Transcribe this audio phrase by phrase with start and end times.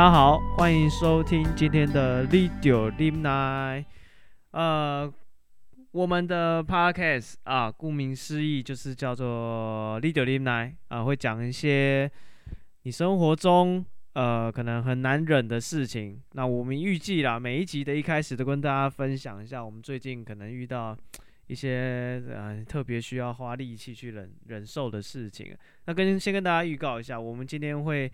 [0.00, 3.84] 大家好，欢迎收听今天的 Lidio l i m n i。
[4.52, 5.12] 呃，
[5.92, 12.10] 我们的 Podcast 啊，顾名思义就是叫做 Lidio l i m n i 啊，会讲一些
[12.84, 16.18] 你生活中呃可能很难忍的事情。
[16.32, 20.96] 那我们预计啦，每一集的一开始都跟大家分享一下我们最近可能遇到
[21.46, 25.54] 一些呃特别需要花力气去忍忍受的事情。
[25.84, 28.10] 那跟先跟大家预告一下，我们今天会。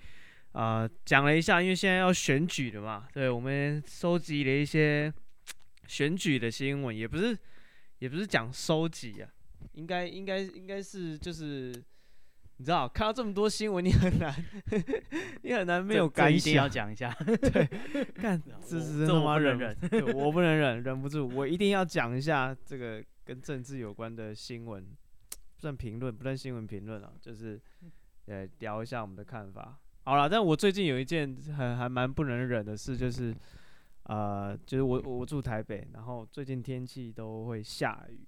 [0.56, 5.12] 啊、呃，讲了一下，因为现在要选举了嘛，对，我们收集了一些
[5.86, 7.36] 选举的新闻，也不是，
[7.98, 9.28] 也不是讲收集啊，
[9.74, 11.74] 应该，应该，应该是就是，
[12.56, 14.34] 你知道，看到这么多新闻，你很难，
[15.44, 16.34] 你很难没有感想。
[16.38, 17.66] 一定要讲一下，对，
[18.14, 19.76] 看，这是他妈忍忍，
[20.14, 27.60] 我不能忍，忍不住，我一定要讲一下这个跟政治有关的新闻，不算评论，不算新闻评论啊，就是，
[28.24, 29.78] 呃，聊一下我们的看法。
[30.06, 33.34] 好了，但我最近有一件很还蛮不能忍的事，就是，
[34.04, 38.20] 呃，就是我我住台北，然后最近天气都会下雨，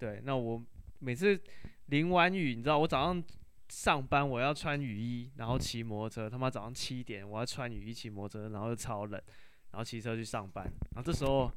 [0.00, 0.60] 对，那我
[0.98, 1.40] 每次
[1.86, 3.22] 淋完雨，你知道，我早上
[3.68, 9.22] 上班我要穿雨衣，然后骑摩托车，他妈早上七点我要穿雨衣骑摩托车，然后又超冷，
[9.70, 11.48] 然后骑车去上班，然后这时候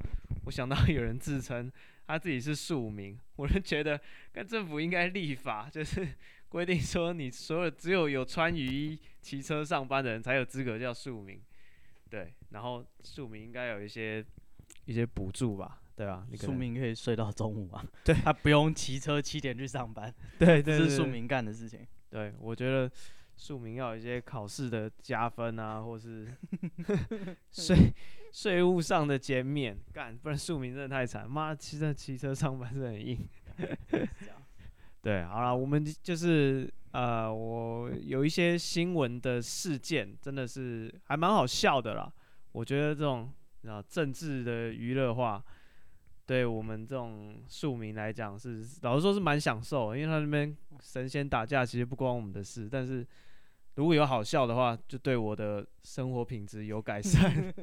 [0.44, 1.68] 我想到有人自称
[2.06, 6.06] 他自己是庶民，我就觉得跟政府应该立法，就是。
[6.48, 11.40] 规定说，你所有只有有穿雨衣骑车上班的人才有资格叫庶民，
[12.08, 14.24] 对，然后庶民应该有一些
[14.84, 16.26] 一些补助吧，对吧？
[16.34, 21.86] 庶民可以睡到中午啊，对， 他不用骑车七点去上班， 对，这是庶民干的事情。
[22.08, 22.90] 对，我觉得
[23.36, 26.32] 庶民要有一些考试的加分啊，或是
[27.50, 27.92] 税
[28.32, 33.28] 税务上的减免，干，不然庶民真的太惨，妈，骑车骑车上班是很硬。
[35.06, 42.12] 对，好了，我们就是呃，我有一些新闻的事件，真的是还蛮好笑的啦。
[42.50, 43.32] 我觉得这种
[43.68, 45.40] 啊政治的娱乐化，
[46.26, 52.68] 对我们这种庶民来讲是，老实说是蛮享受，因为他那边神仙打架，其实不关我们的事。
[52.68, 53.06] 但是
[53.76, 57.30] 如果有好笑的话，就对我的生活品质有改善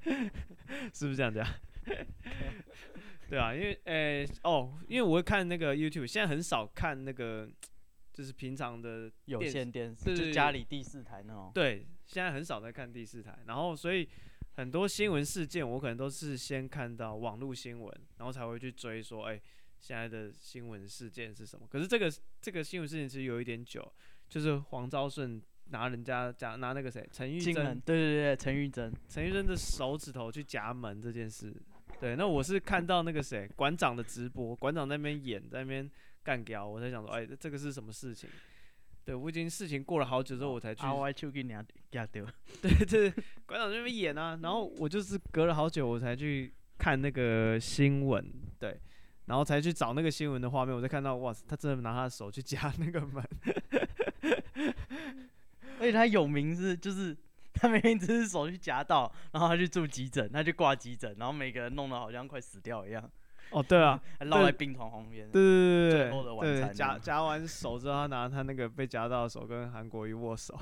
[0.94, 1.46] 是不是这样讲？
[3.30, 7.48] 对啊，因为诶、欸、哦，因为我会看那个 YouTube，现在很少看那个，
[8.12, 11.52] 就是平常的有线电视，就家里第四台那种。
[11.54, 14.08] 对，现在很少在看第四台，然后所以
[14.56, 19.42] 很多新闻事件我可能都是先看到网络新闻，然后才会去追说，哎、欸，
[19.78, 21.64] 现在的新闻事件是什么？
[21.70, 22.12] 可是这个
[22.42, 23.80] 这个新闻事件其实有一点久，
[24.28, 31.54] 就是黄昭顺拿人家夹拿那个谁陈玉珍，对对对，陈玉珍，陈玉珍的手指头去夹门这件事。
[32.00, 35.88] 对，那我是看到那个谁馆长的直播，馆长在那边演，在那边
[36.22, 38.30] 干屌，我才想说，哎，这个是什么事情？
[39.04, 40.80] 对，我已经事情过了好久之后，我才去。
[42.62, 43.10] 对对，
[43.44, 48.24] 馆长在那边演啊，然后我就是隔了好久，我才去看那个新闻，
[48.58, 48.80] 对，
[49.26, 53.22] 然后才去找那个新闻的画面，我才看到，哇塞，他真的拿他的手去夹那个门，
[55.78, 57.14] 而且他有名是就是。
[57.60, 63.08] 他明明只是手去夹到，然后他去住急诊，他去挂急诊，然后每个人弄得好像快死掉一样。
[63.50, 65.28] 哦，对啊， 还落在病床旁边。
[65.30, 66.00] 对对对对对。
[66.02, 66.72] 最后的晚餐。
[66.72, 70.56] 夹夹完手之后，他拿他那个被夹到的手跟韩国瑜握手。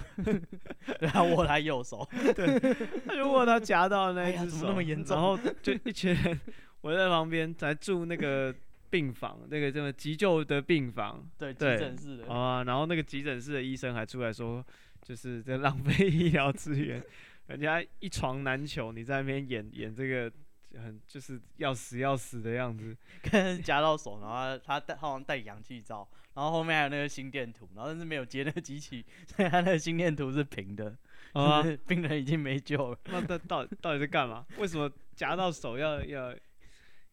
[1.01, 2.09] 然后握他右手。
[2.35, 2.59] 对。
[3.07, 4.57] 他就握他夹到的那一只手。
[4.57, 5.17] 怎么那么严重？
[5.17, 6.41] 然后就一群人
[6.81, 8.55] 围在旁边，在住那个
[8.91, 11.29] 病房，那个什么急救的病房。
[11.39, 12.33] 对，急诊室的。
[12.33, 14.65] 啊，然后那个急诊室的医生还出来说。
[15.01, 17.03] 就是在浪费医疗资源，
[17.47, 20.31] 人家一床难求，你在那边演演这个
[20.75, 30.95] 很就是要死要死的样子，跟夹到手，然后他带好像带氧气罩，然后后面还有那个心电图，然后但是没有接那个机器， 所以他那个心电图是平的，
[31.33, 32.99] 啊，病人已经没救了。
[33.05, 34.45] 那他到底到底在干嘛？
[34.59, 36.35] 为什么夹到手要要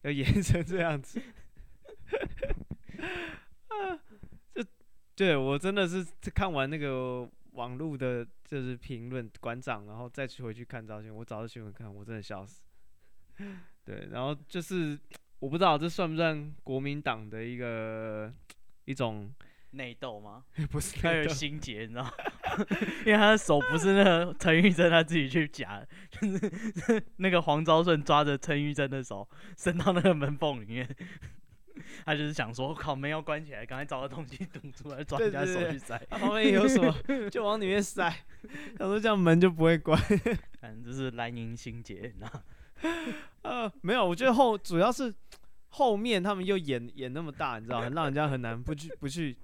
[0.02, 1.22] 要演成这样子？
[5.14, 7.28] 对我真的是看完那个。
[7.56, 12.60] 网络的就是评论馆长，然后再去回去看照片，我找着新闻看，我真的笑死。
[13.82, 15.00] 对，然后就是
[15.38, 18.30] 我不知道这算不算国民党的一个
[18.84, 19.32] 一种
[19.70, 20.44] 内斗吗？
[20.70, 22.12] 不是，他有心结，你知道吗？
[23.06, 29.26] 因为他的手不是那个陈玉珍他自己去夹，就是那个黄昭顺抓着陈玉珍的手
[29.56, 30.86] 伸到那个门缝里面。
[32.04, 36.00] 他就是想说，我靠，门要关起来，赶快找个东西堵住来，抓人家手去塞。
[36.08, 38.10] 他旁边有什么，就往里面塞。
[38.78, 40.00] 他说这样门就不会关。
[40.60, 42.42] 反正就是蓝营心结，你知道？
[43.42, 45.12] 呃，没有，我觉得后主要是
[45.68, 49.36] 后面他们又演演那么大，你知道，很让人家很难不去不去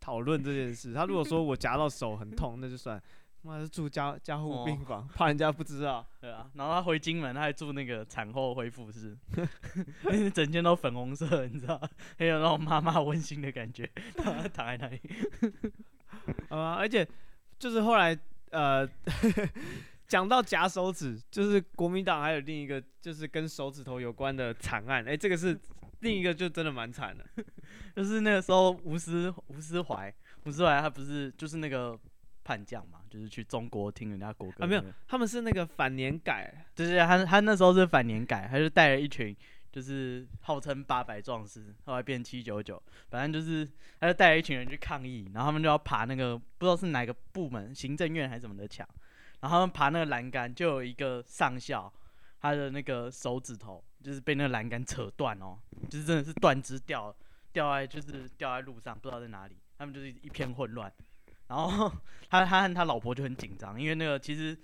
[0.00, 0.92] 讨论这件事。
[0.92, 3.02] 他如果说我夹到手很痛，那就算。
[3.42, 6.06] 妈是住家家护病房，哦、怕人家不知道。
[6.20, 9.18] 对啊，然后他回金门，他还住那个产后恢复室，
[10.32, 11.80] 整间都粉红色，你知道，
[12.16, 13.90] 很有那种妈妈温馨的感觉。
[14.16, 15.00] 他 躺在那里，
[16.50, 17.06] 啊，而且
[17.58, 18.16] 就是后来
[18.50, 18.88] 呃，
[20.06, 25.58] 讲到夹手指，就是国民党还有另一个就是跟手指头有关的惨案，哎、欸，这个是
[26.00, 27.24] 另一个就真的蛮惨的，
[27.96, 31.98] 就是那个时候吴思吴思怀，吴思怀他不是就是那个。
[32.44, 34.64] 叛将嘛，就是去中国听人家国歌。
[34.64, 39.36] 啊，没有，他们是那个反年改，就是他他那时候是反年改，他就带了一群，
[39.70, 43.68] 就是号称八百壮士，后来变七九九，反正就是
[44.00, 48.86] 他就带了一群人去抗议，然后他们就要爬那个不知道是哪个部门，行政院还是什么的墙，
[49.40, 51.92] 然后他们爬那个栏杆，就有一个上校，
[52.40, 55.58] 他的那个手指头就是被那个栏杆扯断哦，
[55.88, 57.14] 就是真的是断肢掉
[57.52, 60.92] 掉在就是掉在路上，不知道在哪里，他们就是一片混乱。
[61.52, 61.92] 然后
[62.30, 64.56] 他他和他老婆就很紧张，因为那个其实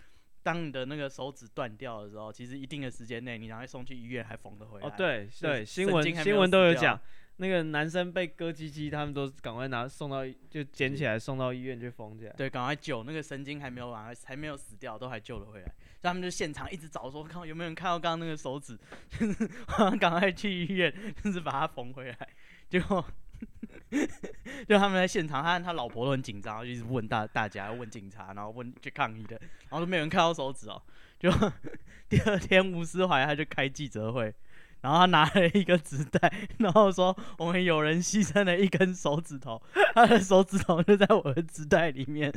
[0.43, 4.89] 当你的那个手指断掉的时候，其实一定的时间内你拿去送去医院还缝得回来。
[4.89, 6.99] 哦，对对，新闻新闻都有讲，
[7.37, 12.33] 那个男生被割鸡鸡，他们都赶快拿送到就捡起来送到医院去缝起来。
[12.33, 15.67] 对，赶快救那个神经还没有完，还没有死掉，都还救了回来。
[15.67, 18.79] 所以他们就现场一直找说，看有没有人看到刚刚那个手指，
[19.11, 19.47] 就是
[20.01, 20.91] 赶快去医院，
[21.23, 22.29] 就是把它缝回来，
[22.71, 23.05] 结果。
[24.69, 30.83] 就他们在现场，他他老婆都很紧张，就一直问大大家，问警察，然后问去抗议的，然后都没有人看到手指哦。
[31.19, 31.31] 就
[32.09, 34.33] 第二天，吴思怀他就开记者会，
[34.83, 39.61] 然后他拿了一个纸袋，然后说我们有人牺牲了一根手指头，
[39.95, 42.33] 他的手指头就在我的纸袋里面。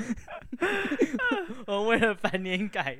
[1.67, 2.97] 我为了反年改，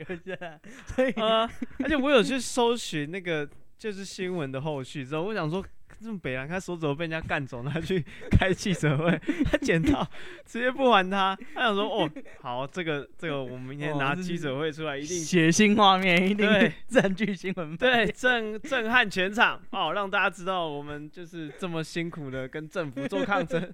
[0.88, 1.50] 所以啊，
[1.80, 5.66] 而且我有去搜寻那个就是新闻的后续之后，我想说。
[6.02, 9.20] 这么北兰，他手指头被人家干走，他去 开记者会，
[9.50, 10.06] 他捡到
[10.46, 12.10] 直接不还他，他想说哦，
[12.42, 16.48] 好，这个这个我们明天拿记者会出来，一定血腥画面，一定
[16.88, 23.72] 占据新闻，对，震震撼全场哦，让大家知道我们就是这么辛苦的跟政府做抗争。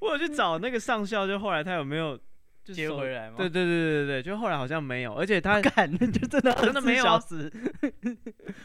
[0.00, 2.18] 我有去找那个上校，就后来他有没有？
[2.74, 3.36] 接回来吗？
[3.36, 7.20] 对对对对对，就后来好像没有，而且 他干，那就真的真的没有啊，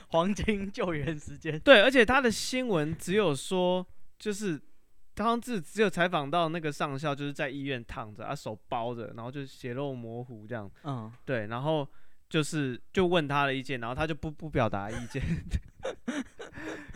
[0.07, 1.59] 黄金救援时间。
[1.59, 3.85] 对，而且他的新闻只有说，
[4.17, 4.59] 就是
[5.13, 10.69] 当时只有采访到那个上校，就是在医院躺着，啊手包着，然后就血肉模糊这样。
[10.83, 11.87] 嗯，对，然后
[12.29, 15.21] 就是就问他的意见，然后他就不不表达意见。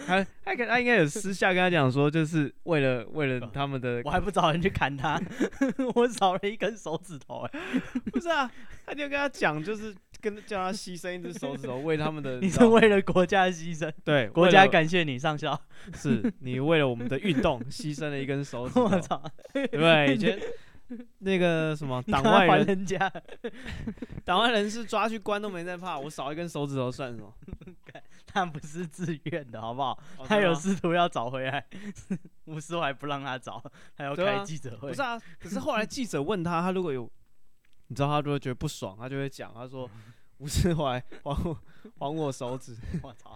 [0.06, 5.20] 他他跟他应该有私下跟他讲说，就是为了为了他们的，我还不找人去砍他，
[5.96, 7.60] 我少了一根手指头哎，
[8.12, 8.50] 不是啊，
[8.86, 15.60] 他就跟他讲，就是跟叫他牺牲一只手指头，为他们的， 你是为了国家牺牲，对，国家感谢你上校，
[15.96, 19.22] 是你为了我们的运动牺牲了一根手指头，我操，
[19.54, 20.40] 对，以前。
[21.20, 23.12] 那个什么 党外人，人家
[24.24, 27.34] 党外人士抓去关都没在怕，我少一根手指头算什么？
[28.28, 29.98] 他不是自愿的，好不好？
[30.18, 31.66] 哦、他有试图要找回来，
[32.46, 33.64] 吴思怀不让他找，
[33.96, 34.90] 他要开记者会。
[34.90, 37.10] 不是啊，可是后来记者问他，他如果有，
[37.88, 39.90] 你知道他如果觉得不爽，他就会讲，他说
[40.40, 41.58] 吴思怀还我
[41.98, 43.36] 还我手指，我操！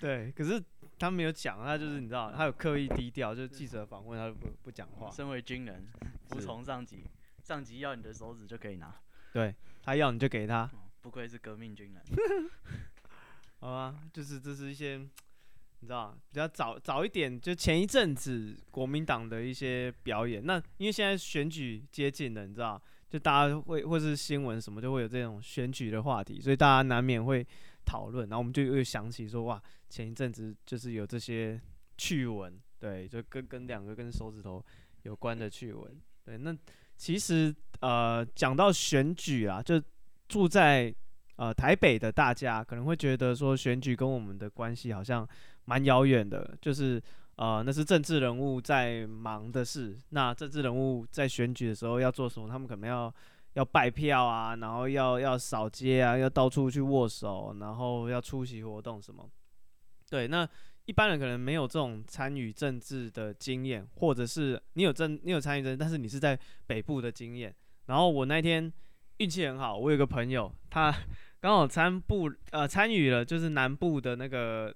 [0.00, 0.62] 对，可是。
[1.04, 5.10] 他没有讲，他就是你知道，他有刻意低调，就是记者访问他就不不讲话。
[5.10, 5.86] 身为军人，
[6.30, 7.04] 服从上级，
[7.42, 8.94] 上级要你的手指就可以拿，
[9.32, 10.70] 对，他要你就给他，
[11.02, 12.02] 不愧是革命军人。
[13.60, 20.42] 好吧，就是这是一些你知道比较早早一点，就前一阵子国民党的一些表演。
[20.44, 22.80] 那因为现在选举接近了，你知道，
[23.10, 27.46] 就大家会或是新闻什么就会有这种选举的话题，所以大家难免会。
[27.84, 31.60] 讨论，然后我们就又想起说，哇，前一阵子就是有这些
[31.96, 34.64] 趣闻，对，就跟跟两个跟手指头
[35.02, 36.56] 有关的趣闻，对，那
[36.96, 39.80] 其实呃讲到选举啊，就
[40.28, 40.94] 住在
[41.36, 45.28] 呃台北的大家可能会觉得说选举跟我们的关系好像
[45.64, 47.02] 蛮遥远的，就是
[47.36, 53.14] 呃那是政治人物在忙的事，那政治人物在选举的时候要做什么，他们可能要。
[53.54, 59.28] 要拜票啊，然后要要扫街啊，要到处去握手，然后要出席活动什么。
[60.08, 60.48] 对，那
[60.84, 67.54] 一般人可能没有这种参与政治的经验，或者是你有政，你有参与政治，但是你是在北部的经验。
[67.86, 68.72] 然后我那天
[69.16, 70.94] 运气很好，我有个朋友，他
[71.40, 74.74] 刚好参部呃参与了，就是南部的那个。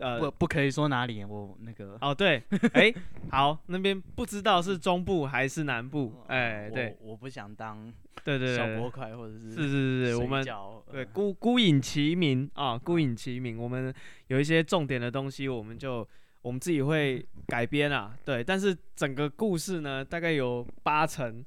[0.00, 2.42] 呃，不，不可以说哪里，我那个哦，对，
[2.72, 2.94] 哎、欸，
[3.30, 7.92] 好，那边不知道是中部还是南部，哎、欸，对我，我不想当，
[8.24, 10.44] 对对对，小波块或者是是是是，我们
[10.90, 13.94] 对孤孤影齐名啊，孤影齐名，我们
[14.28, 16.06] 有一些重点的东西，我们就
[16.42, 21.44] 我们自己会改编啊，对，但是整个故事呢，大概有八成，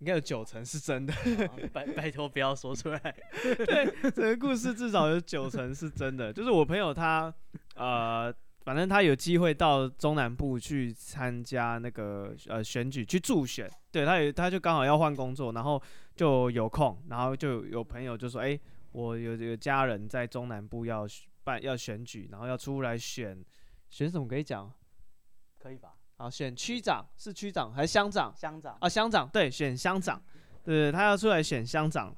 [0.00, 1.14] 应该有九成是真的。
[1.72, 2.98] 拜拜托不要说出来。
[3.40, 6.32] 对，整个故事至少有九成是真的。
[6.32, 7.32] 就是我朋友他，
[7.76, 15.80] 呃，反正他有机会到中南部去参加那个呃选举去助选，对，他有他就刚好要换工作，然后
[16.16, 18.60] 就有空，然后就有朋友就说，哎、欸，
[18.92, 21.06] 我有有家人在中南部要
[21.44, 23.42] 办要选举，然后要出来选。
[23.90, 24.72] 选什么可以讲？
[25.58, 25.94] 可以吧？
[26.20, 28.30] 好，选区长是区长还是乡长？
[28.36, 30.22] 乡长啊，乡长对，选乡长，
[30.62, 32.14] 对，他要出来选乡长，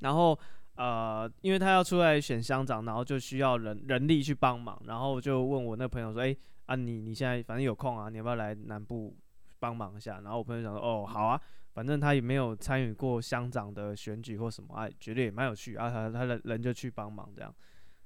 [0.00, 0.36] 然后
[0.74, 9.16] 呃，因为他要出来选乡长，然后就需要人人力去帮忙，然后就问我那朋友说，哎、欸、啊，你你现在反正有空啊，你要不要来南部
[9.60, 10.20] 帮忙一下？
[10.22, 11.40] 然后我朋友讲说，哦，好啊，
[11.72, 17.54] 反正他也没有参与过乡长的选举或什么，哎、啊，觉得也蛮有趣啊，他他的人就去帮忙这样，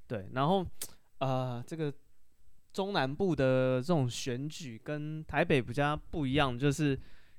[0.06, 0.62] 对，然后
[1.20, 1.90] 呃，这个。
[2.72, 6.96] 中南部的这种选举跟台北比较不一样，就是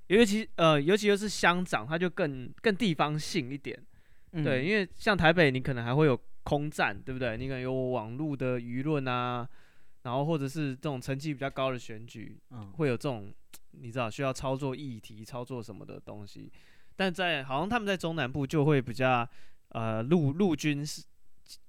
[0.07, 3.81] 尤其呃，尤其又是乡长，他就更更地方性一点，
[4.31, 7.37] 嗯、对，因为像台北，你可能还会有空战，对不对？
[7.37, 9.47] 你可能有网络的舆论啊，
[10.03, 13.33] 然后或者是这种成绩比较高的选举，嗯、会有这种
[13.71, 16.51] 你知道需要操作议题、操作什么的东西。
[16.95, 19.27] 但在好像他们在中南部就会比较
[19.69, 21.03] 呃陆陆军是。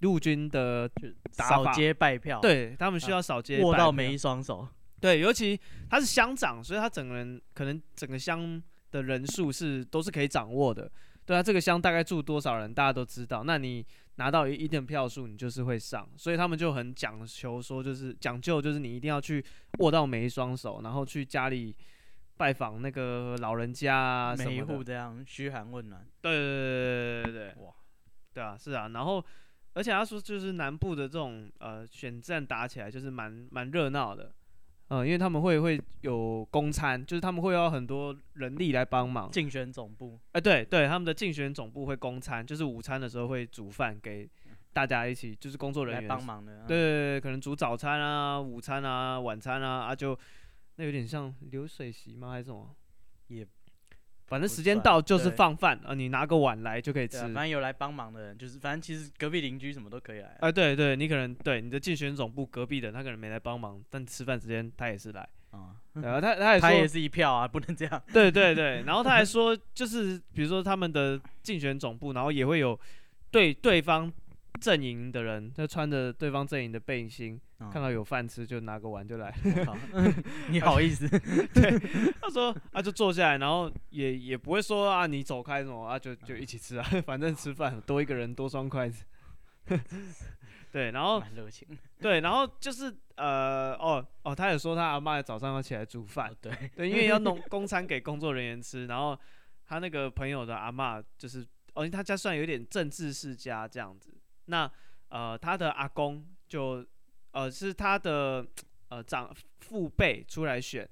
[0.01, 0.91] 陆军的
[1.31, 4.67] 扫街拜票，对他们需要扫街拜票，握到每一双手。
[5.01, 5.59] 对，尤其
[5.89, 10.91] 他是乡长，所以他整个人可能整个乡的人数是都是可以掌握的。
[11.25, 13.43] 对啊，这个乡大概住多少人，大家都知道。
[13.45, 13.83] 那你
[14.17, 16.07] 拿到一定票数，你就是会上。
[16.19, 19.43] 所以他们就很讲求说，就是讲究，就是你一定要去
[19.79, 21.75] 握到每一双手，然后去家里
[22.37, 26.07] 拜访那个老人家啊，每一户这样嘘寒问暖。
[26.21, 27.73] 对对对对对对对，哇，
[28.35, 29.25] 对啊，是啊，然后。
[29.73, 34.33] 而且他说，就是南部的这种呃选战打起来就是蛮蛮热闹的，
[34.89, 39.31] 嗯、呃，因为他们会会有公餐，就是他们会要很多人力来帮忙。
[39.31, 44.29] 竞选总部，哎、呃，对对，他们的竞选总部会公餐，就是午餐的时候会煮饭给
[44.73, 46.65] 大家一起，就是工作人员帮忙的。
[46.67, 50.19] 对对对，可能煮早餐啊、午餐啊、晚餐啊，啊就
[50.77, 52.33] 那有点像流水席吗？
[52.33, 52.75] 还是什么？
[53.29, 53.47] 也。
[54.31, 57.19] 反正时间到就是放饭啊，你拿个碗来就可以吃。
[57.19, 60.29] 反正有来帮忙的人，就是反正其实隔壁邻居什么都可以来。
[60.39, 65.29] 哎、啊，对对，你可能对你的竞选总部隔壁的他可能没来帮忙，但吃饭时间他也是来。
[65.51, 68.03] 啊、嗯，然后他 他也他也是一票啊，不能这样。
[68.13, 72.79] 对对对，然后他还说，就是比如说他们的竞选总部，然后也会有
[73.31, 74.11] 对对方。
[74.61, 79.31] 阵营的人，他穿着对方阵营的背心，哦、看到有饭吃就拿个碗就来。
[79.67, 79.77] 好
[80.51, 81.09] 你好意思？
[81.55, 81.79] 对，
[82.21, 89.05] 他说啊，就坐下来，然后也也不会说啊，你走开什么啊，就就一起吃啊， 反正吃饭多一个人多双筷子。
[90.73, 91.23] 对，然后
[91.99, 99.19] 对，然后就是呃，哦哦，他也说他阿嬷早上要起来煮饭，对对，因为要弄公餐给工作人员吃，然后
[99.67, 104.15] 他那个朋友的阿嬷就是，哦，他家算有点政治世家这样子。
[104.51, 104.71] 那
[105.09, 106.85] 呃，他的阿公就
[107.31, 108.45] 呃是他的
[108.89, 110.89] 呃长父辈出来选，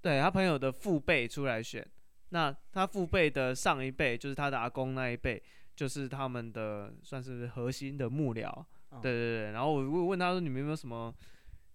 [0.00, 1.86] 对他朋友的父辈出来选。
[2.30, 5.40] 那他父辈的上一辈就是他的阿公那一辈，
[5.76, 8.48] 就是他们的算是核心的幕僚。
[8.90, 9.52] 哦、对对对。
[9.52, 11.14] 然后我问他说：“你们有没有什么？”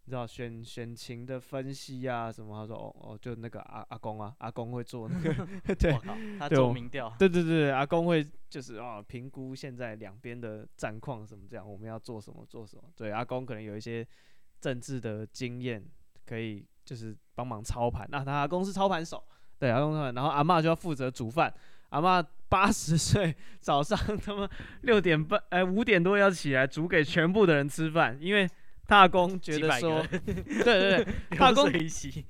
[0.06, 2.60] 你知道选选情的分析啊什么？
[2.60, 5.94] 他说哦哦，就那个阿阿公啊，阿公会做那个， 对，
[6.40, 12.84] 他做民调，对对对，阿公会就是啊评估现在两边的战况什么这样，我们要做什么做什么。
[12.96, 14.06] 对，阿公可能有一些
[14.60, 15.84] 政治的经验，
[16.26, 18.08] 可以就是帮忙操盘。
[18.10, 19.24] 那他阿公是操盘手，
[19.58, 21.54] 对阿公操盘，然后阿嬷就要负责煮饭。
[21.90, 24.50] 阿嬷八十岁，早上他妈
[24.82, 28.50] 六点半哎五点多要起来煮给全部的人吃饭，因为。
[28.90, 32.26] 大公觉得说，对对对，大 公一起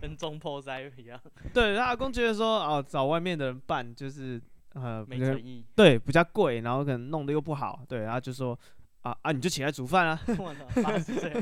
[0.00, 1.20] 跟中破灾一样。
[1.54, 4.42] 对，阿公觉得说，哦，找外面的人办就是
[4.74, 8.58] 呃，没诚意，对，比较贵，然后可能弄得又不好，对，然后就说，
[9.02, 10.20] 啊啊，你就起来煮饭啊，
[10.82, 11.32] 八十岁，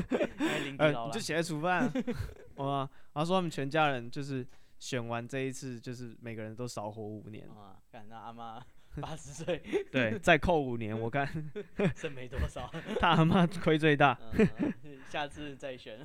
[0.71, 1.93] 你就起来煮饭啊，
[2.57, 2.77] 哇，
[3.13, 4.45] 然后说他们全家人就是
[4.79, 7.47] 选完这一次，就是每个人都少活五年。
[7.49, 8.61] 啊，干那阿妈。
[8.99, 11.25] 八十岁，对，再扣五年，我看
[11.95, 12.69] 剩没多少，
[12.99, 15.95] 他阿妈亏最大，嗯，下次再选，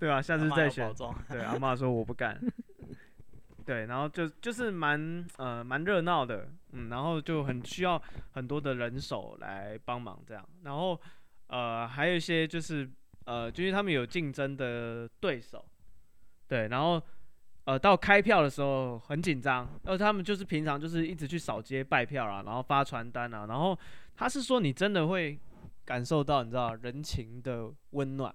[0.00, 0.92] 对啊，下次再选，
[1.28, 2.40] 对，阿妈说我不干，
[3.64, 8.00] 对，然后就就是蛮呃蛮热闹的，嗯，然后就很需要
[8.32, 11.00] 很多的人手来帮忙这样，然后
[11.48, 12.88] 呃还有一些就是
[13.24, 15.64] 呃就是他们有竞争的对手，
[16.46, 17.02] 对，然后。
[17.66, 23.74] 呃，到开票的时候很紧张，而他们就是平常就是一直去扫街拜票啊，然后发传单啊，然后
[24.14, 25.40] 他是说你真的会
[25.82, 28.34] 感受到你知道人情的温暖，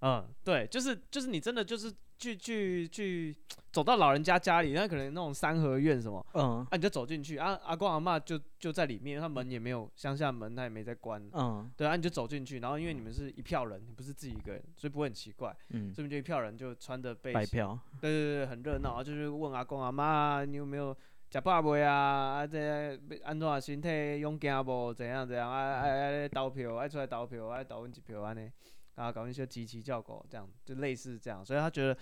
[0.00, 3.36] 嗯，对，就是就是你真的就是去去去
[3.70, 20.96] 走到老人家家里，那可能那种三合院什么，嗯，啊，你就走进去啊，阿公阿嬷就就在里面，他门也没有乡下门，他也没在关，嗯，对啊，你就走进去，然后因为你们是一票人，你不是自己一个人，所以不会很奇怪，嗯，这边就一票人就穿着背白票，对对对，很热闹，就是问阿公阿妈，你有没有
[21.28, 21.92] 吃饱未啊？
[22.38, 24.94] 啊，这安怎身体勇健不？
[24.94, 25.50] 怎样怎样？
[25.50, 26.28] 啊啊啊！
[26.28, 28.50] 投票，爱出来投票，爱投阮一票安尼。
[28.96, 31.96] 啊，搞一些集齐叫狗，这样就类似这样，所以他觉得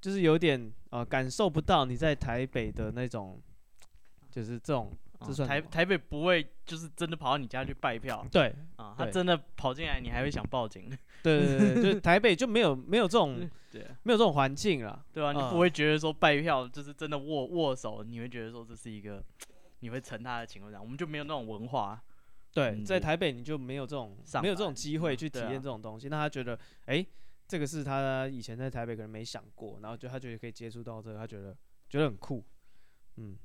[0.00, 3.40] 就是有点呃感受不到你在台北的那种，
[4.30, 10.88] 就是这种，这算哦、台台北不会就是真的跑到你家去拜票，对啊，他真的跑进来，你还会想报警，
[11.22, 15.32] 对对对，就是台北就没有没有这种，对，没有这种环境了，对吧、啊？
[15.32, 19.22] 你不会觉得说拜票就是真的握握手，你会觉得说这是一个
[19.80, 22.02] 你会成他的情况下，我们就没有那种文化。
[22.56, 26.08] 对，嗯、在台北你就没有这种没有这种机会去体验这种东西。
[26.08, 26.54] 那他觉得，
[26.86, 27.06] 哎、欸，
[27.46, 31.54] 这个是他以前在台北可能没想过，然后就他觉得可以接触到这个，他觉得
[31.90, 32.42] 觉得很酷。
[33.16, 33.36] 嗯，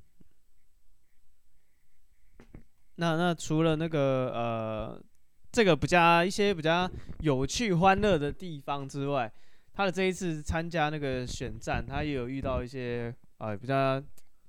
[2.95, 5.03] 那那除了那个呃，
[5.51, 6.89] 这个比较一些比较
[7.19, 9.29] 有趣欢乐的地方之外，
[9.73, 14.01] 他的这一次参加那个选战，他也有遇到一些呃比较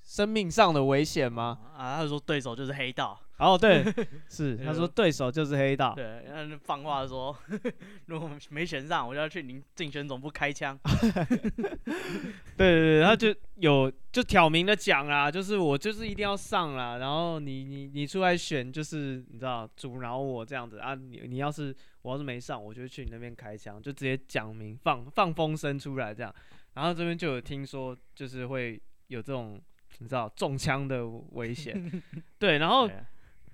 [0.04, 1.59] 生命上的危险吗？
[1.76, 3.21] 啊，他说对手就是黑道。
[3.42, 3.84] 哦，对，
[4.30, 5.94] 是他说对手就是黑道。
[5.96, 7.37] 对，然后放话说，
[8.06, 10.78] 如果没选上，我就要去您竞选总部开枪。
[12.56, 26.32] 对对对，他就有就挑明的讲啦，就是我就是一定要上啦，然后你你你出来选，就是你知道阻挠我这样子啊，你你要是我要是没上，我就去你那边开枪，就直接讲明放放风声出来这样，
[26.75, 29.61] 然后这边就有听说就是会有这种
[29.99, 32.02] 你知道中枪的危险，
[32.38, 32.88] 对，然后。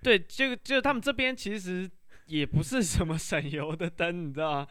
[0.02, 1.90] 对，就就他们这边其实
[2.26, 4.68] 也不是什么省油的灯，你知道吗？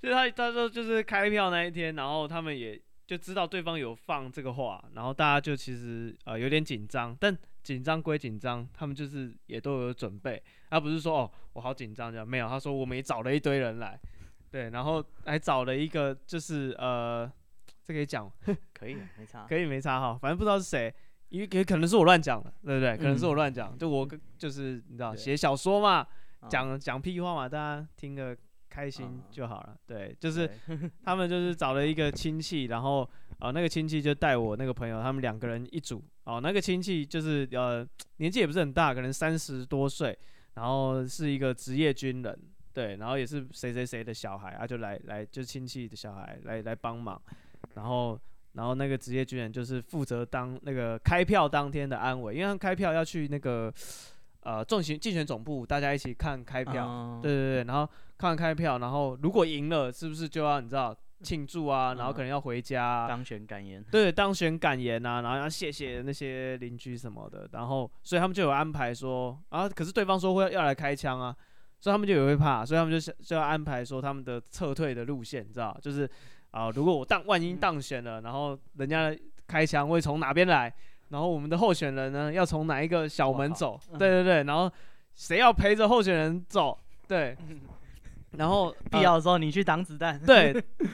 [0.00, 13.98] 就是他他说就是开票那一天，然后他们也就知道对方有放这个话，然后大家就其实呃有点紧张，但紧张归紧张，他们就是也都有准备，他不是说哦我好紧张这样，没有，他说我们也找了一堆人来，
[14.50, 17.30] 对，然后还找了一个就是呃
[17.82, 18.30] 这可以讲，
[18.74, 20.92] 可以没差，可以没差哈，反正不知道是谁。
[21.30, 22.96] 因为也可能是我乱讲的，对不对？
[22.96, 24.08] 可能是我乱讲，就我
[24.38, 26.06] 就是你知道写小说嘛，
[26.48, 28.36] 讲讲屁话嘛，大家听个
[28.70, 29.76] 开心就好了。
[29.86, 30.48] 对，就是
[31.02, 33.08] 他们就是找了一个亲戚，然后
[33.40, 36.02] 呃那个亲戚就带我那个朋友，他们两个人一组。
[36.24, 37.86] 哦，那个亲戚就是呃
[38.18, 40.16] 年纪也不是很大，可能三十多岁，
[40.54, 42.38] 然后是一个职业军人，
[42.72, 47.20] 对，然后也是谁谁谁的小孩啊，就来来就亲戚的小孩来来帮忙，
[47.74, 48.20] 然后。
[48.54, 53.72] 然后那个职业军人就是负责当那个开票当天的安委，因为他们开票要去那个
[54.42, 61.94] 呃重型竞选总部，大家一起看开票，嗯、对对对，然后看完开票，然后如果赢了，是不是就要你知道庆祝啊？
[61.94, 71.34] 然后可能要回家、啊嗯、当选感言，对，当选感言啊，然后要谢谢那些邻居什么的，然后所以他们就有安排说啊，可是对方说会要来开枪啊，
[71.80, 76.08] 所以他们就也会怕，所以他们就就要安排说他们的撤退的路线，你知道就是。
[76.54, 76.70] 啊！
[76.70, 79.14] 如果我当万一当选了，然后人家
[79.46, 80.72] 开枪会从哪边来？
[81.08, 83.78] 然后我们的候选人呢，要从哪一个小门走？
[83.98, 84.70] 对对对，然后
[85.14, 86.78] 谁要陪着候选人走？
[87.08, 87.36] 对，
[88.38, 90.18] 然后必要的时候你去挡子弹。
[90.24, 90.52] 对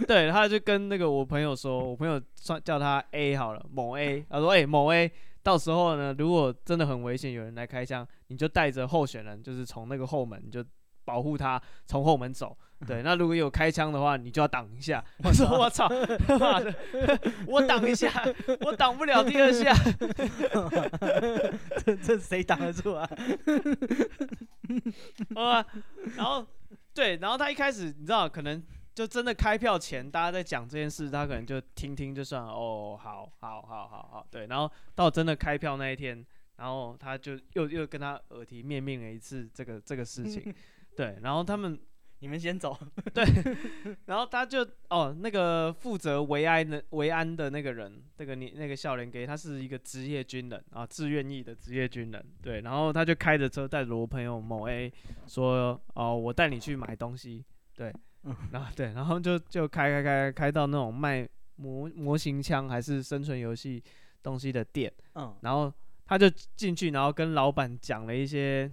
[0.09, 5.11] 对，他就跟那个我朋友说，我朋友算叫他 A 好了，某 A，他说：“哎，某 A，
[5.42, 10.64] 到时候呢，如果真的很危险，有人来开枪，你就带着候选人，就是从那个后门，你就
[11.05, 15.05] 保护他从后门走。”对，那如果有开枪的话，你就要挡一下。
[15.23, 15.87] 我说我操，
[16.39, 16.75] 妈的，
[17.47, 18.11] 我挡一下，
[18.63, 19.71] 我挡不了第二下。
[21.85, 23.07] 这这谁挡得住啊？
[25.35, 25.67] 好吧，
[26.17, 26.47] 然后
[26.95, 28.63] 对，然后他一开始你知道，可能
[28.95, 32.51] 就真的开票前，大家在讲这件事，他可能就听听就算了。
[32.51, 34.47] 哦，好好好好好，对。
[34.47, 36.25] 然后到真的开票那一天，
[36.57, 40.55] 然后他就又又跟他耳提面命了一次这个这个事情。
[40.96, 41.79] 对，然后他们。
[42.22, 42.79] 你们先走，
[43.14, 43.24] 对，
[44.05, 54.92] 然后他就哦，那个负责维安的维安的那个人，那个你那个笑脸给他是一个职业军人啊，自愿役的职业军人，对，然后他就开着车带着我朋友某 A
[55.26, 57.42] 说哦，我带你去买东西，
[57.74, 57.90] 对，
[58.24, 61.26] 嗯、然后对，然后就就开开开开到那种卖
[61.57, 63.83] 模模型枪还是生存游戏
[64.22, 65.72] 东西的店，嗯，然后
[66.05, 68.70] 他就进去，然后跟老板讲了一些。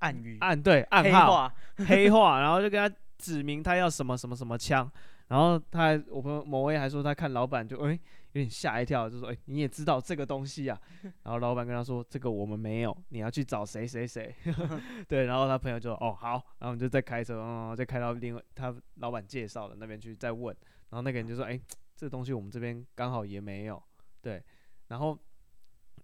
[0.00, 1.54] 暗语，暗对暗号，黑话，
[1.88, 4.90] 黑话，然后就跟他指明他要什么什么什么枪，
[5.28, 8.00] 然后他还我朋友某位还说他看老板就哎、欸、
[8.32, 10.80] 有点吓一跳，就说：“哎、欸，你也知道这个东西啊？”
[11.24, 14.34] 然后老板跟他说：“这个我们没有，你要去找谁谁谁。
[15.08, 20.56] ”对，然后他朋友就说：“哦，好。”然后我们就再开车，嗯，再开到另外他老板介绍的那边去再问。
[20.90, 21.62] 然后那个人就说：“哎、欸，
[21.96, 23.82] 这东西我们这边刚好也没有。”
[24.22, 24.42] 对，
[24.88, 25.18] 然后，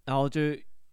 [0.05, 0.41] 然后就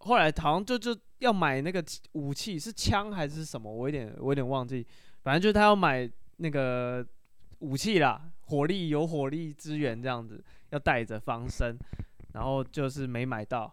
[0.04, 3.72] 后来好像就就要买那个武器，是枪还是什么？
[3.72, 4.86] 我有点我有点忘记。
[5.24, 7.06] 反正就是他要买那个
[7.60, 11.78] 武器啦，火力有火力支援这样子，要带着防身。
[12.34, 13.72] 然后就是没买到，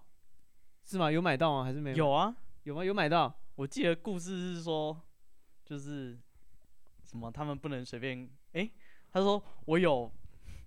[0.85, 1.11] 是吗？
[1.11, 1.65] 有买到吗？
[1.65, 1.97] 还是没有？
[1.97, 2.85] 有啊，有吗？
[2.85, 3.35] 有买到。
[3.55, 4.95] 我记得故事是说，
[5.65, 6.19] 就是
[7.03, 8.29] 什么他们不能随便。
[8.53, 8.73] 诶、欸，
[9.11, 10.13] 他说我有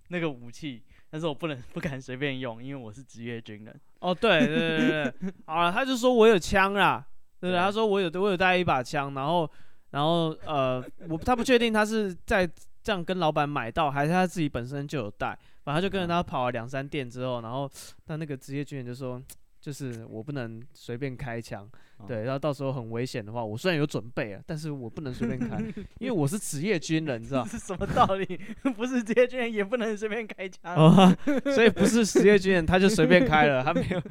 [0.08, 0.82] 那个武器。
[1.10, 3.80] 但是我不能 不敢随便用，因为我是职业军人。
[4.00, 7.06] 哦，对对对对，好了，他就说我有枪啦，
[7.40, 7.58] 对对？
[7.58, 9.48] 他说我有我有带一把枪，然后
[9.90, 12.48] 然后呃，我他不确定他是在
[12.82, 17.70] 这样跟老板买到，还是他自己本身就有带，反正他就跟着他跑了两三店之后，然后
[18.06, 19.22] 他那个职业军人就说。
[19.64, 21.66] 就是我不能随便开枪，
[22.06, 25.56] 对，然后到时候很危险的话，我虽然有准备啊，但是我不能随便开，
[25.98, 27.42] 因为我是职业军人，你知道？
[27.48, 28.38] 是什么道理？
[28.76, 31.16] 不是职业军人也不能随便开枪，哦，
[31.54, 34.02] 所以不是职业军人他就随便开了，他没有，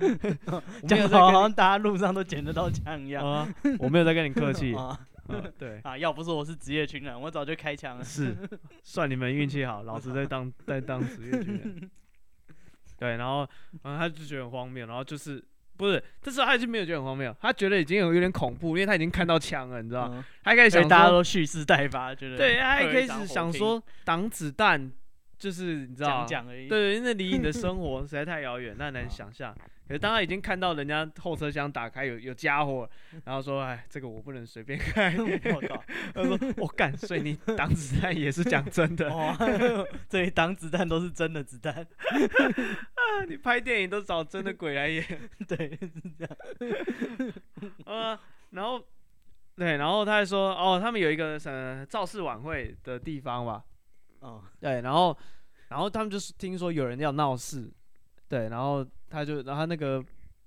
[0.89, 4.98] 没有好像大家路上都捡得到枪一样，哦，我没有在跟你客气，哦，
[5.60, 8.04] 对啊，要不是我是职业军人，我早就开枪了。
[8.04, 8.36] 是，
[8.84, 11.92] 算你们运气好，老子在当在当职业军人。
[13.04, 13.46] 对，然后，
[13.84, 15.44] 然后他就觉得很荒谬，然后就是
[15.76, 20.24] 不是，这时候他已经没有觉得很荒谬，他觉得已经有有点恐怖，因为他已经看到枪了，你知道吗？
[20.42, 24.89] 他开始想，大家都蓄势待发，觉得对，他一开始想说挡子弹，
[25.38, 29.54] 就是你知道，讲讲而已，对，因为离你的 生活实在太遥远，那难想象。
[29.93, 32.89] 可是当他已经看到人家后车厢打开有有家伙，
[33.25, 35.84] 然后说：“哎，这个我不能随便开。”我靠！
[36.15, 39.08] 他说：“我干，所以你挡子弹也是讲真的？
[39.13, 39.38] 哦，
[40.10, 43.23] 这里挡子弹都是真的子弹啊！
[43.29, 45.06] 你拍电影都找真的鬼来演，
[45.47, 47.34] 对，是这样。
[47.86, 48.84] 呃，然后
[49.56, 53.63] 对，然后他还说：哦，他们有一个呃造势晚会的地方吧？
[54.21, 55.15] 哦，对，然后
[55.67, 57.71] 然后他们就是听说有人要闹事，
[58.27, 58.84] 对，然后。
[59.13, 60.04] 他就，然后那个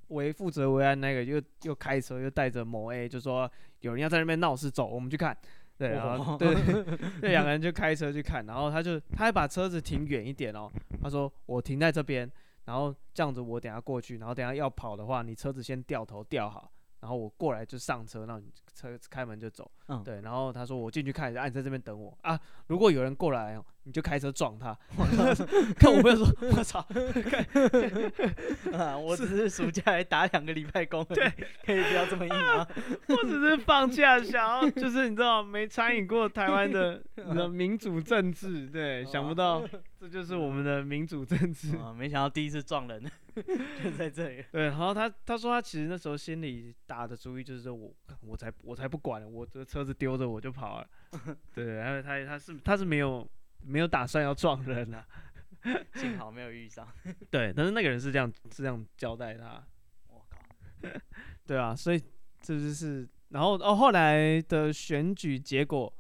[0.09, 3.49] 维负责维安那个又又开车又带着某 A，就说
[3.81, 5.37] 有人要在那边闹事，走，我们去看。
[5.79, 6.53] 对，然后对
[7.23, 10.69] 这，两个人就开车去看，然后他就他还把车子停远一点哦，
[11.01, 12.29] 他说我停在这边，
[12.65, 16.73] 然后这样子我等下过去，然后等下要跑的话，你车子先掉头掉好。
[17.01, 19.71] 然后我过来就上车，然后你车开门就走。
[19.89, 20.21] 嗯，对。
[20.21, 22.39] 然后他说我进去看一下，啊，你在这边等我啊。
[22.67, 24.77] 如果有人过来，你就开车撞他。
[25.79, 26.81] 看我朋友说， 我操！
[28.77, 31.31] 啊，我只是暑假来打两个礼拜工，对，
[31.65, 32.67] 可以不要这么硬吗？
[33.09, 39.63] 我只是放假想要，就是你知道没参与过台湾的的民主政治，对，想不到
[40.01, 41.77] 这就是我们的民主政治。
[41.77, 43.01] 啊，没想到第一次撞人。
[43.85, 44.43] 就在这里。
[44.51, 50.89] 对，然后他他说他其实那时候心里打的主意就是说我我才我才不管了，我这车子丢着我就跑了。
[51.53, 53.29] 对，然后他他是他是没有
[53.63, 55.05] 没有打算要撞人的，
[55.97, 56.89] 幸好没有遇上。
[57.31, 59.63] 对，但是那个人是这样是这样交代他。
[60.09, 60.39] 我靠。
[61.45, 62.03] 对啊，所以
[62.41, 65.93] 这就是然后哦后来的选举结果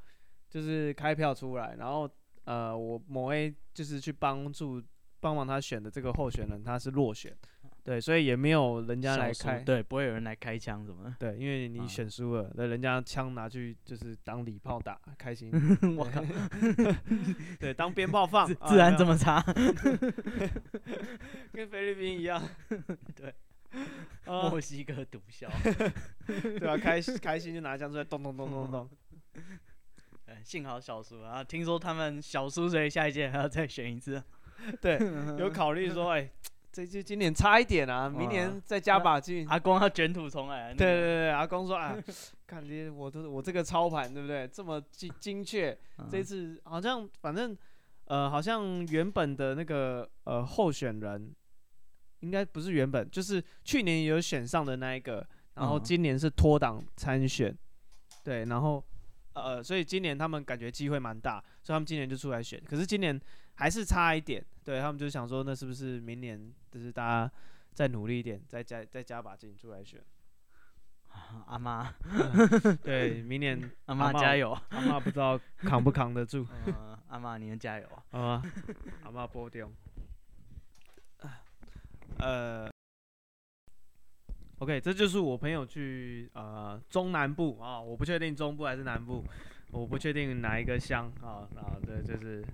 [0.49, 2.11] 就是开票出来，然后
[2.45, 4.83] 呃我某 A 就是去帮助。
[5.19, 7.37] 帮忙他选的这个候选人，他是落选，
[7.87, 15.53] 对，所以也没有人家来开，对，不会有人来开枪什么的，对，因为你选输了，那、啊、人家枪拿去就是当礼炮打，开心，
[15.97, 16.21] 我靠，
[17.61, 19.41] 对，当鞭炮放，自然这么差，
[21.53, 22.43] 跟菲律宾一样，
[23.15, 23.33] 对，
[24.25, 25.49] 墨西哥毒枭，
[26.59, 28.91] 对啊，开开心就拿枪出来，咚咚咚咚咚，
[30.43, 34.21] 幸好小输啊，听说他们小输，所以下一届还要再选一次。
[34.81, 34.99] 对，
[35.39, 36.33] 有考虑说，哎、欸，
[36.77, 39.49] 这就今年差一点啊，明年再加把劲。
[39.49, 40.75] 阿公要卷土重来。
[40.75, 41.97] 对对对，阿公说啊，
[42.47, 44.47] 看你我都我这个操盘对不对？
[44.47, 45.75] 这么精精确，
[46.11, 47.57] 这次好像反正
[48.05, 51.35] 呃，好像原本的那个呃候选人，
[52.21, 57.57] 应该不是原本，就是去年有选上的那一个，然后今年是脱党参选，
[58.23, 58.85] 对，然后
[59.33, 62.63] 呃，所以今年他们感觉机会蛮大，所以他们今年就出来选。
[62.69, 63.19] 可是今年。
[63.57, 67.33] 还是差一点，对，他们就想说，那是不是明年就是大家
[67.75, 70.03] 再努力一点，再加再加把劲出来选？
[71.47, 76.47] 阿妈，嗯、对，明年 阿妈加油，阿妈不知道扛不扛得住。
[76.67, 78.21] 嗯、阿妈你们加油啊！
[78.21, 78.43] 啊，
[79.05, 79.73] 阿妈保重。
[82.19, 82.71] 呃
[84.59, 89.25] ，OK，这就是我朋友去呃中南部啊，我不确定中部还是南部，
[89.77, 92.45] 我不确定哪一个乡啊啊，对，就是。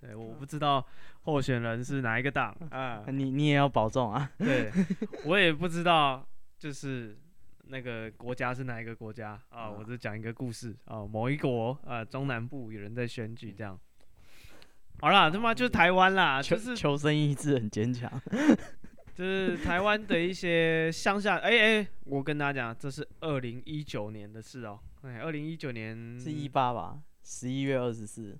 [0.00, 0.84] 对，我不知道
[1.22, 4.28] 候选人是哪一个党啊，你你也要保重啊。
[4.36, 4.68] 对，
[5.24, 6.26] 我也不知道
[6.58, 7.16] 就是
[7.68, 13.78] 那个国家是哪一个国家啊，我只讲一个故事啊，某一国啊，中南部有人在选举这样。
[14.98, 18.10] 好啦，他妈就是台湾啦，就是求生意志很坚强。
[19.14, 25.08] 就是台湾的一些乡下，哎、欸、哎、欸，我跟大家讲，这是二零一九年的事哦、喔。
[25.08, 28.38] 哎，二零一九年是一八吧，十一月二十四。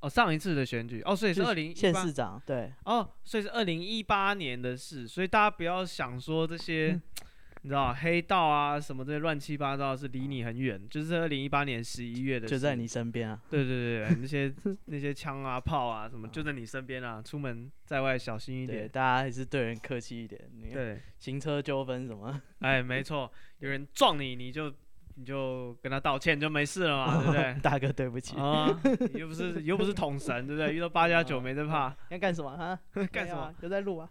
[0.00, 7.00] 哦，上一次的选举，哦，所以是二零县市长，对，哦，所以是二零一八年的事，所以大家不要想说这些。
[7.62, 13.38] 嗯你知道黑道啊什么这些乱七八糟是离你很远，就是二零一八年十一月的，就在你身边啊。
[13.50, 14.50] 对对对，那些
[14.86, 18.88] 那些枪啊炮啊什么就在你身边啊，出门在外小心一点。
[18.88, 20.40] 大家还是对人客气一点。
[20.72, 22.40] 对，行车纠纷什么？
[22.60, 24.72] 哎，没错，有人撞你，你就
[25.16, 27.54] 你就跟他道歉就没事了嘛，对不对？
[27.60, 28.68] 大哥对不起啊，
[29.12, 30.72] 又不是又不是统神，对不对？
[30.74, 31.94] 遇到八加九没得怕。
[32.08, 32.80] 要干什么啊？
[33.12, 33.54] 干什么？
[33.60, 34.08] 就在录啊。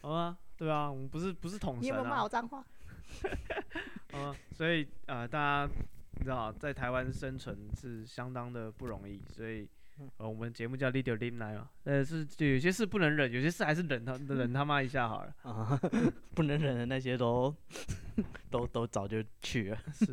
[0.00, 0.34] 好啊。
[0.56, 1.82] 对啊，我们不是不是统神啊。
[1.82, 2.64] 你有没有骂我脏话？
[4.14, 5.72] 嗯，所以呃，大家
[6.12, 9.68] 你知道，在台湾生存是相当的不容易，所以
[10.16, 15.34] 呃，我们节目叫 Leader Lim 来嘛，呃，是就有些事不能忍，有些事还是忍他忍他妈一下好了。
[15.42, 15.78] 啊，
[16.34, 17.54] 不能忍的那些都
[18.50, 19.78] 都都早就去了。
[19.92, 20.06] 是，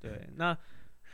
[0.00, 0.28] 对。
[0.36, 0.56] 那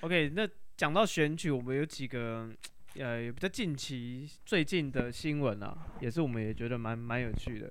[0.00, 2.50] OK，那讲到选举，我们有几个
[2.96, 7.70] 呃，比较近期最近的新闻啊，也是我们也觉得蛮蛮有趣的。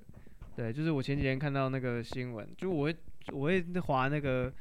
[0.56, 2.96] 对，就是我前几天看到那个新闻，就我会
[3.32, 4.52] 我会划那个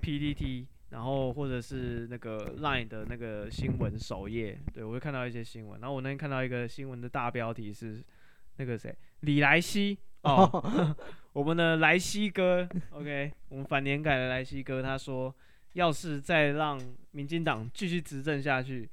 [0.00, 5.80] PPT，然后或者是那个 Line 的那个新闻首页，对，我会看到一些新闻。
[5.80, 8.02] 然后我那天看到一个新闻的大标题是
[8.56, 10.94] 那个谁，李来西哦，
[11.32, 15.34] 我们的来西哥，OK，我们反年改的来西哥，他说，
[15.72, 18.88] 要是再让民进党继续执政下去。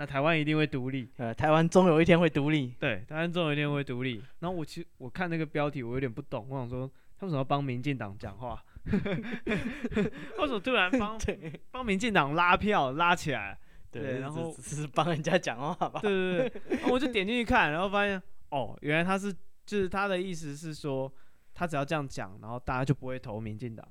[0.00, 2.72] 那台湾一定会独立，呃，台湾终有一天会独立。
[2.78, 4.22] 对，台湾终有一天会独立。
[4.38, 8.64] 然后我其实我看那个标题，我有点不懂，我想说他们怎么帮民进党讲话？
[8.86, 11.18] 为什么突然帮
[11.72, 13.58] 帮民进党拉票拉起来？
[13.90, 15.98] 对，对然后只是帮人家讲话吧。
[16.00, 19.32] 对对对，然后我就点进去看，然后发现哦，原来他是
[19.66, 21.12] 就是他的意思是说，
[21.52, 23.84] 他只要这样讲，然后大家就不会投民进党。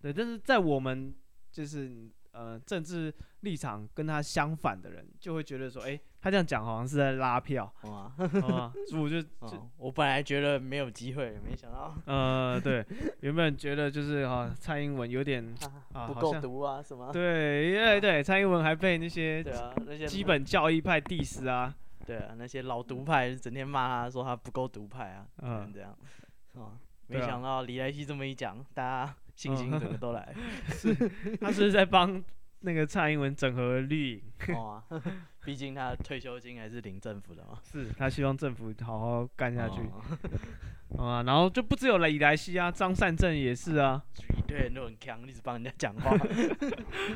[0.00, 1.12] 对，但是在我们
[1.50, 2.08] 就是。
[2.38, 8.14] 呃，政治立场跟他相反的人，就会觉得说，哎、欸，他这样讲好像是在拉票，啊，
[8.88, 9.20] 所以我就，
[9.50, 12.84] 就我本来觉得没有机会，没想到，呃，对，
[13.22, 15.52] 原本觉得就是哈，蔡英文有点
[15.92, 21.74] 啊不够毒啊什么，对，因为对蔡英文还被那些对啊那些基本教义派 diss 啊，
[22.06, 25.90] 对啊，那些老独派整天骂他说他不够独派啊，嗯，这样，
[26.54, 29.14] 啊，没想到李来希这么一讲，大家。
[29.38, 30.34] 星星怎么都来？
[30.68, 30.92] 是，
[31.40, 32.20] 他是在帮
[32.62, 34.22] 那个蔡英文整合绿营。
[34.52, 34.82] 哦，
[35.44, 37.60] 毕竟他退休金还是领政府的嘛。
[37.62, 39.80] 是他希望政府好好干下去。
[40.98, 44.02] 啊，然后就不只有李来希啊，张善政也是啊。
[44.36, 46.16] 一堆人都很强，一直帮人家讲话。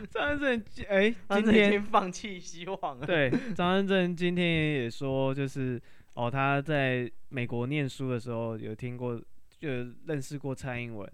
[0.08, 3.04] 张善政，哎，今天放弃希望了。
[3.04, 5.82] 对，张善政今天也说，就是
[6.14, 9.20] 哦，他在美国念书的时候有听过，
[9.58, 9.68] 就
[10.06, 11.12] 认识过蔡英文。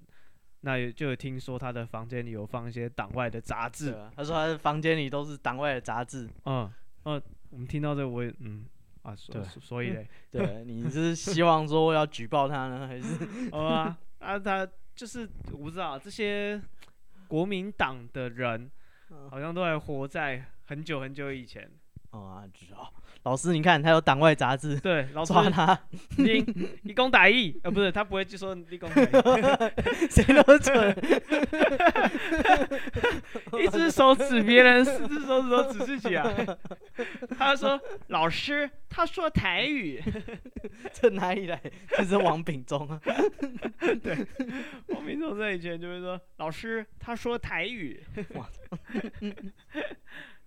[0.61, 6.29] 那也就有听说他的房间里有放一些党外的杂志，他说他的房间里都是党外的杂志。
[6.45, 6.71] 嗯，
[7.05, 8.67] 嗯，我们听到这个我也嗯
[9.03, 13.25] 啊，所所以嘞， 对，你是希望说要举报他呢，还是？
[13.53, 16.61] 哦啊，啊他就是我不知道这些
[17.29, 18.71] 国民党的人，
[19.31, 21.71] 好像都还活在很久很久以前。
[22.11, 22.93] 哦啊，知道。
[23.25, 25.79] 老师，你看他有党外杂志，对，老师抓他，
[26.17, 26.41] 立
[26.83, 29.07] 立功大义，呃，不是，他不会就说立功打义，
[30.09, 30.97] 谁那么蠢？
[33.63, 36.33] 一只手指别人，四只手指都指自己啊。
[37.39, 37.79] 他说，
[38.09, 40.03] 老师，他说台语，
[40.93, 41.61] 这哪里来？
[41.91, 43.01] 这是王炳忠啊。
[44.03, 44.27] 对，
[44.89, 48.03] 王炳忠在以前就会说，老师，他说台语。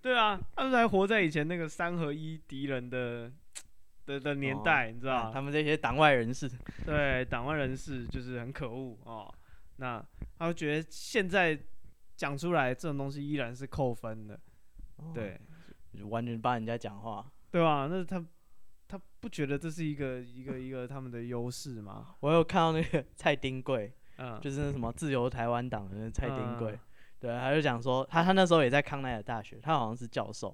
[0.02, 3.32] 对啊，他们还活在以前那个三合一敌人的
[4.06, 6.50] 的的年代，哦、你知道、啊、他们这些党外人士，
[6.84, 9.32] 对，党外人士就是很可恶哦。
[9.78, 10.04] 那
[10.38, 11.58] 他会觉得现在
[12.16, 14.40] 讲出来这种东西依然是扣分的，
[14.98, 15.40] 哦、对，
[15.96, 17.88] 就完全帮人家讲话，对吧？
[17.88, 18.26] 那他
[18.88, 22.16] 他不觉得这是一个一个一个 他们的优势吗？
[22.22, 26.72] 我有看到那个蔡丁贵，嗯，就是那什么自由台湾党的那蔡丁贵。
[26.72, 26.80] 嗯
[27.22, 30.54] 对，他就讲说，他他那时候也在康奈尔大学，他好像是教授，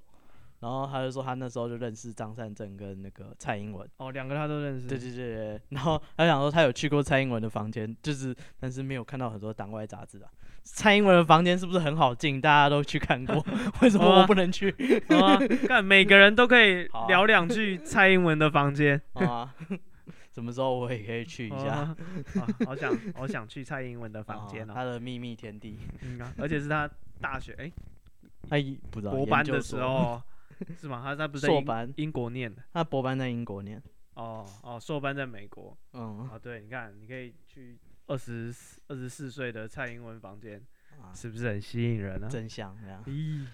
[0.60, 3.88] 然后他就说他那时候就认识张善政跟那个蔡英文。
[3.97, 4.86] 哦，两个他都认识。
[4.86, 5.62] 对对对对。
[5.69, 10.30] 然后他讲说他有去过蔡英文的房间，就是但是没有看到很多党外杂志啊。
[10.69, 12.41] 蔡英文的房间是不是很好进？
[12.41, 13.41] 大家都去看过，
[13.82, 14.69] 为什么我不能去？
[15.08, 19.01] 啊，看每个人都可以聊两句蔡英文的房间。
[19.13, 19.56] 啊，
[20.38, 21.78] 什么时候我也可以去一下？
[21.78, 21.97] 啊，
[22.63, 25.80] 好想好想去蔡英文的房间哦，他的秘密天地。
[26.04, 26.88] 嗯啊，而且是他
[27.19, 27.71] 大学哎，
[28.47, 28.56] 他
[28.91, 30.21] 不知道博班的时候
[30.80, 31.02] 是吗？
[31.04, 33.82] 他他不是硕班英国念的，他博班在英国念。
[34.13, 35.76] 哦哦，硕班在美国。
[35.93, 37.76] 嗯啊，对，你看，你可以去。
[38.06, 38.54] 二十
[38.89, 40.63] 二十四岁的蔡英文房间，
[41.13, 42.27] 是不是很吸引人呢？
[42.29, 43.03] 真香，这样。
[43.05, 43.45] 咦，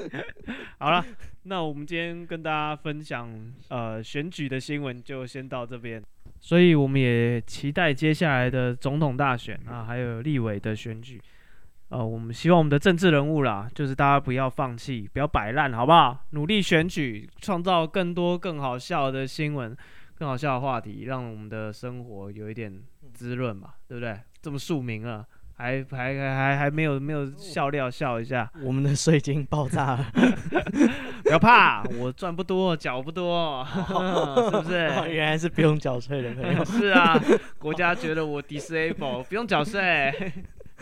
[0.78, 1.04] 好了，
[1.42, 6.02] 那我们今天跟大家分享呃选举的新闻就先到这边，
[6.40, 11.20] 所以我们也期待接下来的总统大选啊，还有立委的选举。
[11.88, 16.24] 呃，我们希望我们的政治人物啦，就是大家不要放弃，不要摆烂，好不好？
[16.30, 19.76] 努力选举，创造更多更好笑的新闻，
[20.14, 22.82] 更好笑的话题，让我们的生活有一点。
[23.12, 24.18] 滋润嘛，对不对？
[24.40, 28.50] 这么庶民了，还还还还还没有没有笑料笑一下。
[28.62, 30.06] 我们的税金爆炸了，
[31.22, 33.66] 不要怕，我赚不多，缴不多，
[34.50, 34.90] 是不是？
[35.08, 36.64] 原来是不用缴税的朋友。
[36.66, 37.20] 是啊，
[37.58, 40.12] 国家觉得我 disable，不用缴税。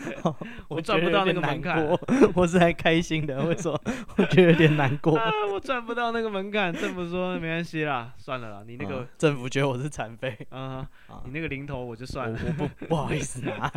[0.67, 1.85] 我赚不到那个门槛，
[2.35, 3.43] 我是还开心的。
[3.45, 3.79] 为什么？
[4.17, 5.17] 我觉得有点难过。
[5.17, 8.63] 啊、我赚不到那个门槛，政府说没关系啦，算了啦。
[8.65, 10.87] 你那个、嗯、政府觉得我是残废，啊，
[11.25, 13.71] 你那个零头我就算了，我，我不不好意思拿。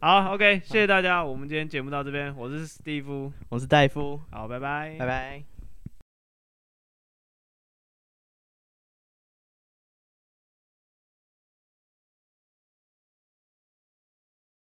[0.00, 5.53] 好，OK，谢谢大家，我们今天节目到这边，我是史蒂夫，我是戴夫，好，拜拜，拜拜。